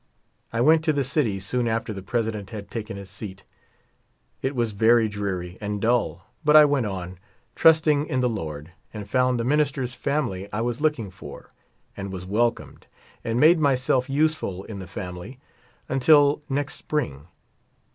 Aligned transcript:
I 0.51 0.61
went 0.61 0.83
to 0.85 0.93
the 0.93 1.03
city 1.03 1.39
soon 1.39 1.67
after 1.67 1.93
the 1.93 2.01
President 2.01 2.49
had 2.49 2.71
taken 2.71 2.97
his 2.97 3.07
seat. 3.11 3.43
It 4.41 4.55
was 4.55 4.71
very 4.71 5.07
dreary 5.07 5.59
and 5.61 5.79
dull, 5.79 6.25
but 6.43 6.55
I 6.55 6.65
went 6.65 6.87
on, 6.87 7.19
trusting 7.53 8.07
in 8.07 8.19
the 8.19 8.27
Lord, 8.27 8.71
and 8.95 9.07
found 9.07 9.39
the 9.39 9.43
minister's 9.43 9.93
family 9.93 10.51
I 10.51 10.61
was 10.61 10.81
looking 10.81 11.11
for, 11.11 11.53
and 11.95 12.11
was 12.11 12.25
welcomed, 12.25 12.87
and 13.23 13.39
made 13.39 13.59
myself 13.59 14.09
useful 14.09 14.63
in 14.63 14.79
the 14.79 14.87
family 14.87 15.39
until 15.87 16.41
next 16.49 16.77
spring. 16.77 17.27